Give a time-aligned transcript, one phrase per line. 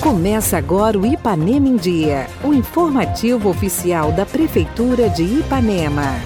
[0.00, 6.20] Começa agora o Ipanema em Dia, o informativo oficial da Prefeitura de Ipanema.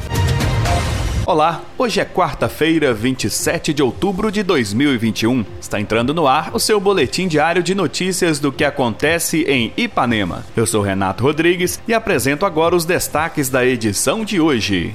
[1.26, 5.44] Olá, hoje é quarta-feira, 27 de outubro de 2021.
[5.60, 10.45] Está entrando no ar o seu boletim diário de notícias do que acontece em Ipanema.
[10.56, 14.95] Eu sou Renato Rodrigues e apresento agora os destaques da edição de hoje.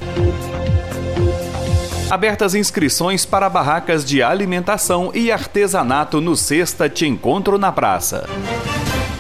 [2.11, 8.27] Abertas inscrições para barracas de alimentação e artesanato no Sexta Te Encontro na Praça.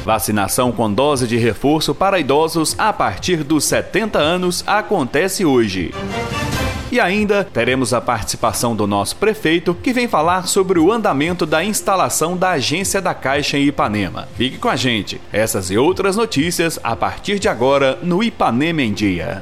[0.03, 5.93] Vacinação com dose de reforço para idosos a partir dos 70 anos acontece hoje.
[6.91, 11.63] E ainda teremos a participação do nosso prefeito, que vem falar sobre o andamento da
[11.63, 14.27] instalação da agência da Caixa em Ipanema.
[14.35, 15.21] Fique com a gente.
[15.31, 19.41] Essas e outras notícias a partir de agora no Ipanema em Dia.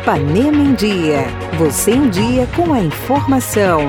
[0.00, 1.26] Ipanema em Dia.
[1.58, 3.80] Você em dia com a informação.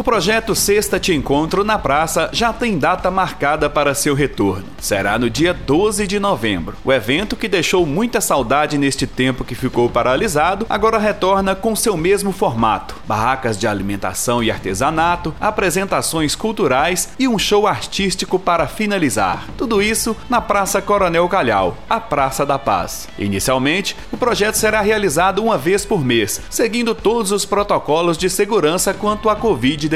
[0.00, 4.64] O projeto Sexta Te Encontro na Praça já tem data marcada para seu retorno.
[4.78, 6.74] Será no dia 12 de novembro.
[6.82, 11.98] O evento, que deixou muita saudade neste tempo que ficou paralisado, agora retorna com seu
[11.98, 19.48] mesmo formato: barracas de alimentação e artesanato, apresentações culturais e um show artístico para finalizar.
[19.58, 23.06] Tudo isso na Praça Coronel Calhau, a Praça da Paz.
[23.18, 28.94] Inicialmente, o projeto será realizado uma vez por mês, seguindo todos os protocolos de segurança
[28.94, 29.89] quanto à Covid-19.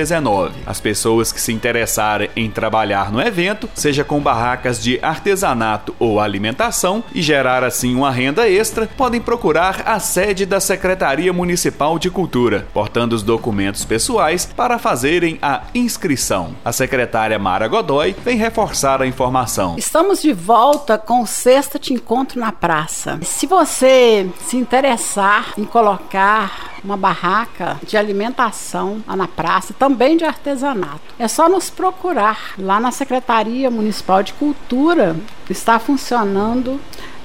[0.67, 6.21] As pessoas que se interessarem em trabalhar no evento, seja com barracas de artesanato ou
[6.21, 12.11] alimentação, e gerar assim uma renda extra, podem procurar a sede da Secretaria Municipal de
[12.11, 16.55] Cultura, portando os documentos pessoais para fazerem a inscrição.
[16.65, 19.77] A secretária Mara Godoy vem reforçar a informação.
[19.79, 23.19] Estamos de volta com o Sexta Te Encontro na Praça.
[23.23, 30.25] Se você se interessar em colocar uma barraca de alimentação lá na praça, também de
[30.25, 31.01] artesanato.
[31.19, 35.17] É só nos procurar lá na Secretaria Municipal de Cultura.
[35.49, 36.81] Está funcionando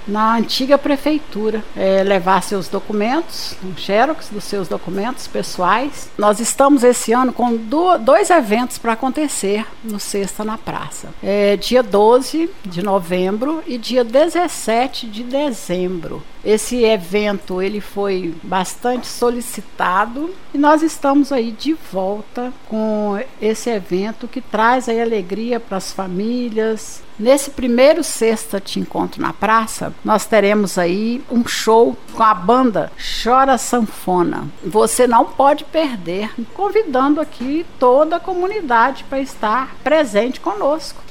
[0.07, 6.09] na antiga prefeitura, é, levar seus documentos, um xerox dos seus documentos pessoais.
[6.17, 11.09] Nós estamos esse ano com do, dois eventos para acontecer no Sexta na Praça.
[11.23, 16.23] É, dia 12 de novembro e dia 17 de dezembro.
[16.43, 24.27] Esse evento ele foi bastante solicitado e nós estamos aí de volta com esse evento
[24.27, 27.01] que traz aí alegria para as famílias.
[27.19, 32.89] Nesse primeiro sexta te encontro na praça, nós teremos aí um show com a banda
[33.21, 34.47] Chora Sanfona.
[34.65, 41.03] Você não pode perder, convidando aqui toda a comunidade para estar presente conosco.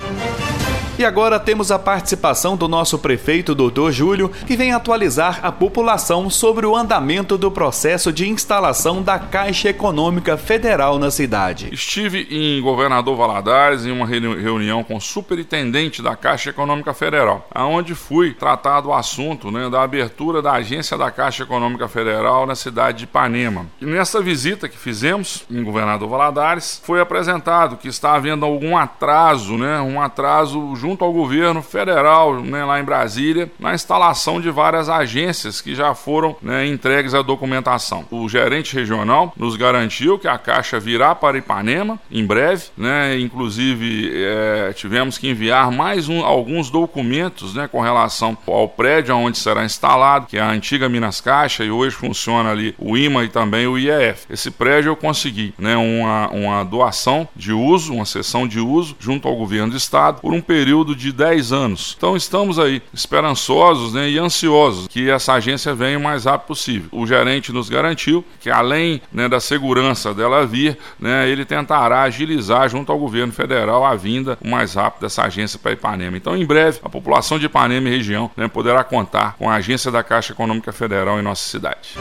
[0.99, 6.29] E agora temos a participação do nosso prefeito, doutor Júlio, que vem atualizar a população
[6.29, 11.73] sobre o andamento do processo de instalação da Caixa Econômica Federal na cidade.
[11.73, 17.95] Estive em Governador Valadares em uma reunião com o superintendente da Caixa Econômica Federal, aonde
[17.95, 22.99] fui tratar do assunto né, da abertura da agência da Caixa Econômica Federal na cidade
[22.99, 23.67] de Ipanema.
[23.81, 29.57] E nessa visita que fizemos em Governador Valadares, foi apresentado que está havendo algum atraso,
[29.57, 34.51] né, um atraso junto junto ao governo federal, né, lá em Brasília, na instalação de
[34.51, 38.07] várias agências que já foram né, entregues à documentação.
[38.11, 44.11] O gerente regional nos garantiu que a Caixa virá para Ipanema em breve, né, inclusive
[44.15, 49.67] é, tivemos que enviar mais um, alguns documentos né, com relação ao prédio onde será
[49.67, 53.67] instalado, que é a antiga Minas Caixa e hoje funciona ali o IMA e também
[53.67, 54.25] o IEF.
[54.31, 59.29] Esse prédio eu consegui né, uma, uma doação de uso, uma sessão de uso junto
[59.29, 61.95] ao governo do estado por um período período de 10 anos.
[61.97, 66.89] Então estamos aí esperançosos né, e ansiosos que essa agência venha o mais rápido possível.
[66.93, 72.69] O gerente nos garantiu que além né, da segurança dela vir, né, ele tentará agilizar
[72.69, 76.17] junto ao governo federal a vinda o mais rápido dessa agência para Ipanema.
[76.17, 79.91] Então em breve a população de Ipanema e região né, poderá contar com a agência
[79.91, 81.97] da Caixa Econômica Federal em nossa cidade.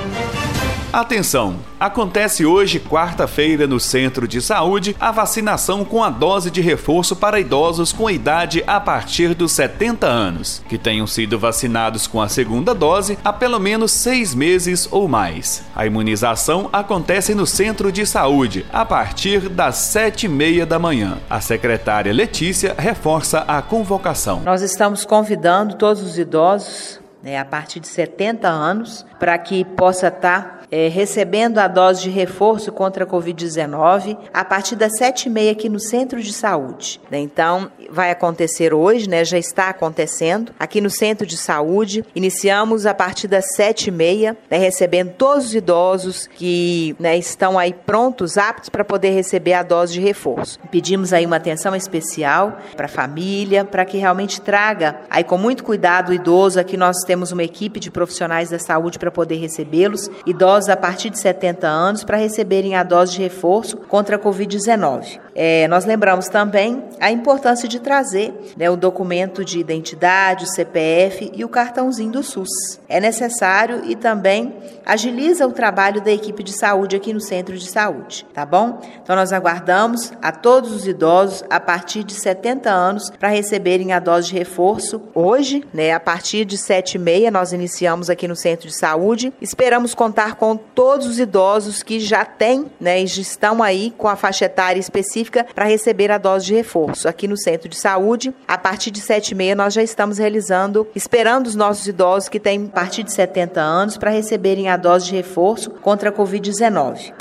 [0.91, 1.59] Atenção!
[1.77, 7.39] Acontece hoje, quarta-feira, no Centro de Saúde, a vacinação com a dose de reforço para
[7.39, 12.73] idosos com idade a partir dos 70 anos, que tenham sido vacinados com a segunda
[12.73, 15.61] dose há pelo menos seis meses ou mais.
[15.75, 21.17] A imunização acontece no Centro de Saúde a partir das sete e meia da manhã.
[21.29, 24.41] A secretária Letícia reforça a convocação.
[24.45, 30.07] Nós estamos convidando todos os idosos né, a partir de 70 anos, para que possa
[30.07, 35.29] estar é, recebendo a dose de reforço contra a Covid-19 a partir das sete e
[35.29, 36.99] meia aqui no Centro de Saúde.
[37.11, 39.23] Então, vai acontecer hoje, né?
[39.23, 42.03] já está acontecendo, aqui no Centro de Saúde.
[42.15, 44.57] Iniciamos a partir das sete e meia, né?
[44.57, 49.93] recebendo todos os idosos que né, estão aí prontos, aptos para poder receber a dose
[49.93, 50.59] de reforço.
[50.69, 55.63] Pedimos aí uma atenção especial para a família, para que realmente traga aí com muito
[55.63, 56.59] cuidado o idoso.
[56.59, 61.09] Aqui nós temos uma equipe de profissionais da saúde para poder recebê-los, idosos a partir
[61.09, 65.19] de 70 anos, para receberem a dose de reforço contra a Covid-19.
[65.39, 71.31] É, nós lembramos também a importância de trazer né, o documento de identidade, o CPF
[71.31, 72.79] e o cartãozinho do SUS.
[72.89, 77.69] É necessário e também agiliza o trabalho da equipe de saúde aqui no centro de
[77.69, 78.81] saúde, tá bom?
[79.03, 83.99] Então nós aguardamos a todos os idosos a partir de 70 anos para receberem a
[83.99, 85.91] dose de reforço hoje, né?
[85.91, 89.31] A partir de 7 e meia nós iniciamos aqui no centro de saúde.
[89.39, 94.07] Esperamos contar com todos os idosos que já têm, né, e já estão aí com
[94.07, 97.05] a faixa etária específica para receber a dose de reforço.
[97.05, 100.87] Aqui no centro de saúde, a partir de 7 e meia nós já estamos realizando,
[100.95, 105.07] esperando os nossos idosos que têm a partir de 70 anos para receberem a dose
[105.07, 107.13] de reforço contra a Covid-19.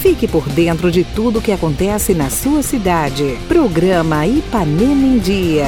[0.00, 3.36] Fique por dentro de tudo o que acontece na sua cidade.
[3.48, 5.66] Programa Ipanema em Dia.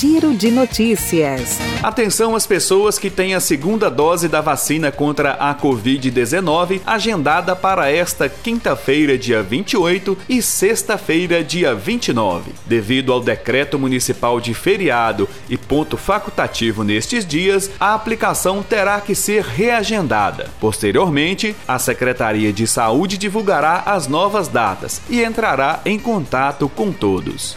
[0.00, 1.60] Giro de notícias.
[1.80, 7.88] Atenção às pessoas que têm a segunda dose da vacina contra a Covid-19 agendada para
[7.88, 12.50] esta quinta-feira, dia 28 e sexta-feira, dia 29.
[12.66, 19.14] Devido ao decreto municipal de feriado e ponto facultativo nestes dias, a aplicação terá que
[19.14, 20.50] ser reagendada.
[20.58, 27.56] Posteriormente, a Secretaria de Saúde divulgará as novas datas e entrará em contato com todos.